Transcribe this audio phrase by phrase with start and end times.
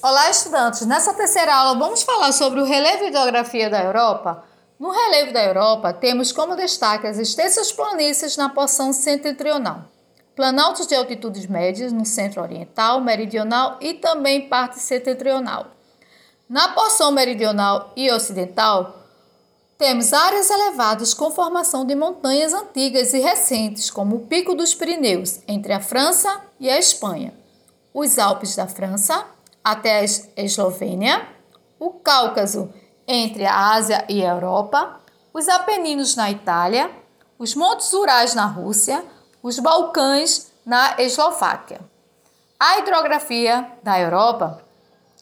[0.00, 0.86] Olá, estudantes!
[0.86, 4.44] Nessa terceira aula vamos falar sobre o relevo e hidrografia da Europa.
[4.78, 9.86] No relevo da Europa, temos como destaque as extensas planícies na porção setentrional,
[10.36, 15.66] planaltos de altitudes médias no centro-oriental, meridional e também parte setentrional.
[16.48, 19.00] Na porção meridional e ocidental,
[19.76, 25.40] temos áreas elevadas com formação de montanhas antigas e recentes, como o Pico dos Pirineus,
[25.48, 27.34] entre a França e a Espanha,
[27.92, 29.26] os Alpes da França,
[29.70, 30.04] até a
[30.42, 31.28] Eslovênia,
[31.78, 32.72] o Cáucaso
[33.06, 34.98] entre a Ásia e a Europa,
[35.32, 36.90] os Apeninos na Itália,
[37.38, 39.04] os Montes Urais na Rússia,
[39.42, 41.80] os Balcãs na Eslováquia.
[42.58, 44.64] A hidrografia da Europa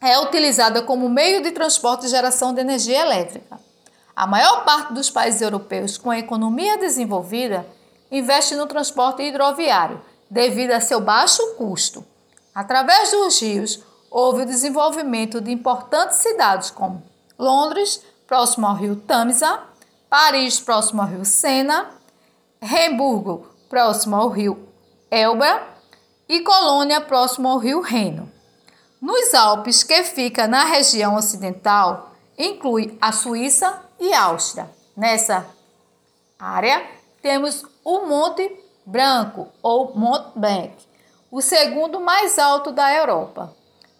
[0.00, 3.58] é utilizada como meio de transporte e geração de energia elétrica.
[4.14, 7.66] A maior parte dos países europeus com economia desenvolvida
[8.12, 12.04] investe no transporte hidroviário devido a seu baixo custo.
[12.54, 13.85] Através dos rios,
[14.16, 17.02] houve o desenvolvimento de importantes cidades como
[17.38, 19.60] Londres, próximo ao rio Tamisa,
[20.08, 21.90] Paris, próximo ao rio Sena,
[22.62, 24.66] Hamburgo, próximo ao rio
[25.10, 25.62] Elba
[26.26, 28.32] e Colônia, próximo ao rio Reno.
[29.02, 34.70] Nos Alpes, que fica na região ocidental, inclui a Suíça e a Áustria.
[34.96, 35.46] Nessa
[36.38, 36.88] área,
[37.20, 38.50] temos o Monte
[38.86, 40.72] Branco ou Mont Blanc,
[41.30, 43.54] o segundo mais alto da Europa.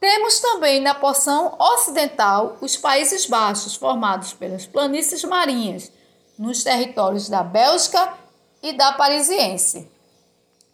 [0.00, 5.92] Temos também na porção ocidental os Países Baixos, formados pelas planícies marinhas,
[6.38, 8.14] nos territórios da Bélgica
[8.62, 9.90] e da Parisiense.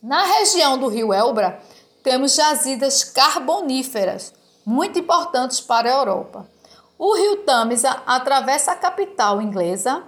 [0.00, 1.58] Na região do rio Elba,
[2.04, 4.32] temos jazidas carboníferas,
[4.64, 6.48] muito importantes para a Europa.
[6.96, 10.04] O rio Tamisa atravessa a capital inglesa,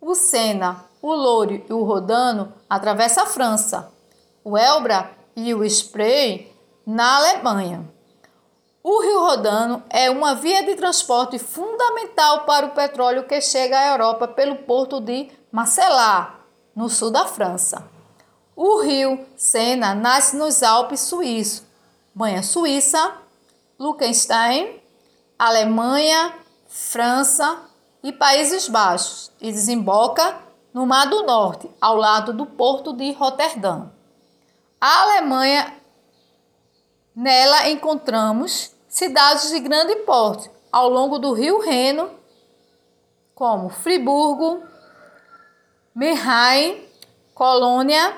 [0.00, 3.92] o Sena, o Loure e o Rodano atravessa a França,
[4.44, 6.52] o Elba e o Spree
[6.86, 7.93] na Alemanha.
[8.86, 13.88] O Rio Rodano é uma via de transporte fundamental para o petróleo que chega à
[13.92, 16.40] Europa pelo porto de Marcelá,
[16.76, 17.88] no sul da França.
[18.54, 21.64] O rio Sena nasce nos Alpes suíços,
[22.14, 23.14] banha Suíça,
[23.80, 24.82] Liechtenstein,
[25.38, 26.34] Alemanha,
[26.68, 27.62] França
[28.02, 30.36] e Países Baixos e desemboca
[30.74, 33.86] no Mar do Norte, ao lado do porto de Roterdã.
[34.78, 35.72] A Alemanha,
[37.16, 42.08] nela encontramos cidades de grande porte ao longo do rio Reno,
[43.34, 44.62] como Friburgo,
[45.92, 46.80] Mannheim,
[47.34, 48.16] Colônia,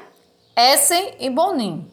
[0.55, 1.91] Essen e Bonin.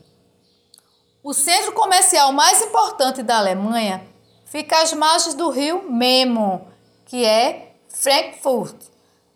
[1.23, 4.05] O centro comercial mais importante da Alemanha
[4.43, 6.67] fica às margens do rio Memo,
[7.05, 8.75] que é Frankfurt.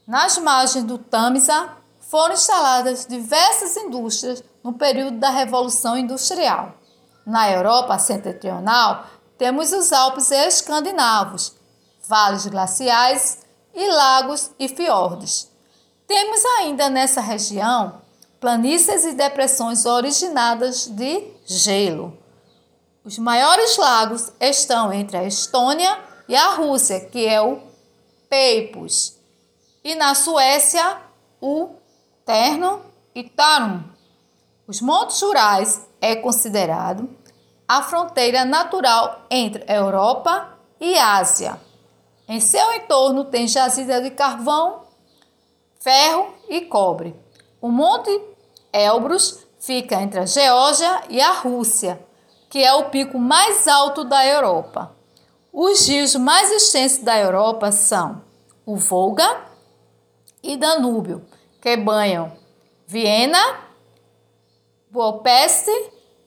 [0.05, 1.69] Nas margens do Tamisa
[2.01, 6.73] foram instaladas diversas indústrias no período da Revolução Industrial.
[7.25, 9.05] Na Europa setentrional,
[9.37, 11.53] temos os Alpes escandinavos,
[12.07, 13.39] vales glaciais
[13.73, 15.49] e lagos e fiordes.
[16.07, 18.01] Temos ainda nessa região
[18.39, 22.17] planícies e depressões originadas de gelo.
[23.03, 27.61] Os maiores lagos estão entre a Estônia e a Rússia, que é o
[28.29, 29.15] Peipus,
[29.83, 30.97] e na Suécia,
[31.39, 31.69] o
[32.25, 32.81] Terno
[33.15, 33.83] e Tarum.
[34.67, 37.09] Os Montes Urais é considerado
[37.67, 41.59] a fronteira natural entre Europa e Ásia.
[42.27, 44.83] Em seu entorno tem jazida de carvão,
[45.79, 47.15] ferro e cobre.
[47.59, 48.09] O Monte
[48.71, 51.99] Elbrus fica entre a Geórgia e a Rússia,
[52.49, 54.95] que é o pico mais alto da Europa.
[55.51, 58.21] Os rios mais extensos da Europa são
[58.65, 59.45] o Volga
[60.43, 61.25] e Danúbio,
[61.61, 62.31] que banham
[62.85, 63.59] Viena,
[64.89, 65.71] Budapeste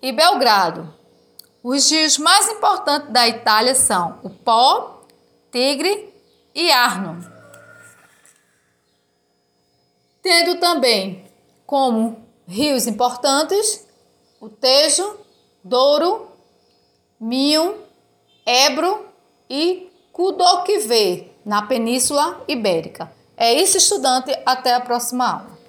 [0.03, 1.00] e Belgrado.
[1.63, 5.05] Os rios mais importantes da Itália são o Pó,
[5.53, 6.13] Tigre
[6.55, 7.21] e Arno.
[10.23, 11.31] Tendo também
[11.67, 13.87] como rios importantes
[14.41, 15.19] o Tejo,
[15.63, 16.29] Douro,
[17.21, 17.79] Minho,
[18.47, 19.07] Ebro
[19.49, 23.13] e Kudokive, na Península Ibérica.
[23.37, 24.37] É isso, estudante.
[24.45, 25.60] Até a próxima aula.